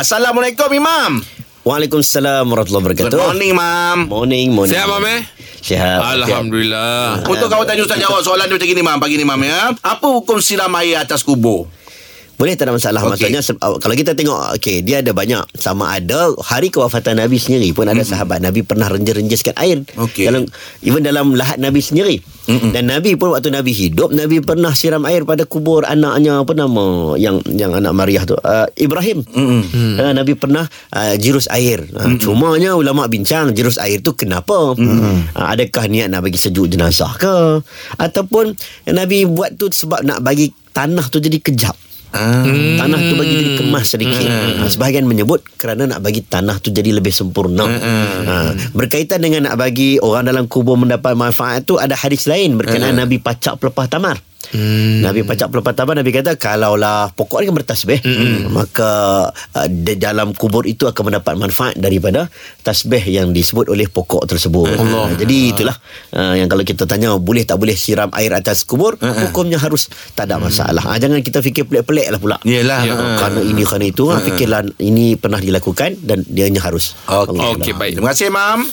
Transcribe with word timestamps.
Assalamualaikum 0.00 0.72
Imam. 0.72 1.20
Waalaikumsalam 1.60 2.48
warahmatullahi 2.48 2.96
Good 2.96 3.12
wabarakatuh. 3.12 3.20
morning 3.20 3.52
Mam. 3.52 3.98
Morning, 4.08 4.48
morning. 4.48 4.72
Sihat, 4.72 4.88
Mam, 4.88 5.04
eh? 5.04 5.20
Sihat. 5.60 6.00
Alhamdulillah. 6.00 7.20
Untuk 7.28 7.52
kawan 7.52 7.68
tanya 7.68 7.84
Ustaz 7.84 8.00
jawab 8.00 8.24
soalan 8.24 8.48
dia 8.48 8.56
macam 8.56 8.72
ni 8.72 8.80
Mam 8.80 8.96
pagi 8.96 9.20
ni 9.20 9.28
Mam 9.28 9.44
ya. 9.44 9.76
Apa 9.84 10.08
hukum 10.08 10.40
siram 10.40 10.72
air 10.80 11.04
atas 11.04 11.20
kubur? 11.20 11.68
Boleh 12.40 12.56
tak 12.56 12.72
ada 12.72 12.80
masalah 12.80 13.04
okay. 13.04 13.28
Maksudnya 13.28 13.40
uh, 13.60 13.76
Kalau 13.76 13.92
kita 13.92 14.16
tengok 14.16 14.56
okay, 14.56 14.80
Dia 14.80 15.04
ada 15.04 15.12
banyak 15.12 15.44
Sama 15.60 15.92
ada 15.92 16.32
Hari 16.40 16.72
kewafatan 16.72 17.20
Nabi 17.20 17.36
sendiri 17.36 17.68
pun 17.76 17.84
Ada 17.84 18.00
sahabat 18.00 18.40
Nabi 18.40 18.64
pernah 18.64 18.88
renjes-renjeskan 18.88 19.52
air 19.60 19.84
Okey. 20.00 20.24
dalam, 20.24 20.48
Even 20.80 21.04
dalam 21.04 21.36
lahat 21.36 21.60
Nabi 21.60 21.84
sendiri 21.84 22.24
Mm-mm. 22.50 22.74
Dan 22.74 22.90
Nabi 22.90 23.14
pun 23.14 23.30
Waktu 23.30 23.54
Nabi 23.54 23.70
hidup 23.70 24.10
Nabi 24.10 24.42
pernah 24.42 24.74
siram 24.74 25.06
air 25.06 25.22
Pada 25.22 25.46
kubur 25.46 25.86
anaknya 25.86 26.42
Apa 26.42 26.50
nama 26.58 27.14
Yang 27.14 27.46
yang 27.54 27.78
anak 27.78 27.94
Maryah 27.94 28.26
tu? 28.26 28.34
Uh, 28.34 28.66
Ibrahim. 28.74 29.22
Mm-mm. 29.22 29.62
uh, 30.02 30.10
Nabi 30.10 30.34
pernah 30.34 30.66
uh, 30.66 31.14
Jirus 31.14 31.46
air. 31.46 31.86
Uh, 31.94 32.18
Cumanya 32.18 32.74
ulama 32.74 33.06
bincang 33.06 33.54
Jirus 33.54 33.78
air 33.78 34.02
tu 34.02 34.18
kenapa? 34.18 34.74
Uh, 34.74 35.22
Adakah 35.38 35.86
niat 35.86 36.10
nak 36.10 36.26
bagi 36.26 36.42
sejuk 36.42 36.66
jenazah 36.66 37.14
ke? 37.14 37.62
Ataupun 37.96 38.58
Nabi 38.90 39.30
buat 39.30 39.54
tu 39.54 39.70
Sebab 39.70 40.02
nak 40.02 40.18
bagi 40.26 40.50
Tanah 40.74 41.06
tu 41.10 41.22
jadi 41.22 41.38
kejap 41.38 41.74
Ah. 42.10 42.42
Tanah 42.46 42.98
tu 42.98 43.14
bagi 43.14 43.34
jadi 43.38 43.50
kemas 43.58 43.86
sedikit. 43.94 44.28
Ha, 44.30 44.66
sebahagian 44.66 45.06
menyebut 45.06 45.46
kerana 45.58 45.86
nak 45.86 46.02
bagi 46.02 46.26
tanah 46.26 46.58
tu 46.58 46.74
jadi 46.74 46.90
lebih 46.90 47.14
sempurna. 47.14 47.66
Ha, 47.66 48.34
berkaitan 48.74 49.22
dengan 49.22 49.50
nak 49.50 49.56
bagi 49.58 50.02
orang 50.02 50.26
dalam 50.26 50.44
kubur 50.50 50.74
mendapat 50.74 51.14
manfaat 51.14 51.66
tu 51.66 51.78
ada 51.78 51.94
hadis 51.94 52.26
lain 52.26 52.58
berkenaan 52.58 52.98
Nabi 52.98 53.22
pacak 53.22 53.62
pelepah 53.62 53.86
tamar. 53.86 54.16
Nabi 55.00 55.22
pacak 55.22 55.48
pelepah 55.50 55.74
tamar 55.76 55.94
Nabi 55.98 56.10
kata 56.10 56.34
kalaulah 56.34 57.12
pokok 57.14 57.42
ni 57.42 57.46
kan 57.50 57.54
bertasbih 57.54 58.00
maka 58.50 58.90
uh, 59.30 59.68
di 59.70 59.94
dalam 59.96 60.34
kubur 60.34 60.66
itu 60.66 60.90
akan 60.90 61.12
mendapat 61.12 61.34
manfaat 61.38 61.74
daripada 61.78 62.26
tasbih 62.66 63.02
yang 63.06 63.30
disebut 63.30 63.70
oleh 63.70 63.86
pokok 63.86 64.26
tersebut. 64.26 64.74
Allah. 64.76 65.14
jadi 65.14 65.36
itulah 65.54 65.76
uh, 66.14 66.34
yang 66.34 66.50
kalau 66.50 66.64
kita 66.66 66.84
tanya 66.84 67.14
boleh 67.16 67.46
tak 67.46 67.58
boleh 67.60 67.74
siram 67.74 68.10
air 68.16 68.32
atas 68.34 68.66
kubur 68.66 68.98
hukumnya 69.00 69.58
harus 69.60 69.88
tak 70.14 70.30
ada 70.30 70.40
masalah. 70.40 70.82
Ha, 70.82 70.98
jangan 70.98 71.20
kita 71.20 71.42
fikir 71.42 71.66
pelik-pelik 71.66 72.06
lah 72.10 72.20
pula. 72.20 72.36
Yelah. 72.46 72.80
Ya. 72.86 72.94
Ha. 72.94 73.04
Kerana 73.18 73.40
ini 73.42 73.62
kerana 73.62 73.86
itu 73.86 74.04
ha, 74.10 74.20
Fikirlah 74.20 74.62
ini 74.82 75.14
pernah 75.16 75.40
dilakukan 75.42 76.00
Dan 76.02 76.22
dianya 76.26 76.62
harus 76.62 76.94
Okey. 77.06 77.38
Alam. 77.38 77.78
baik. 77.78 77.92
Terima 77.98 78.10
kasih 78.12 78.28
Mam. 78.30 78.70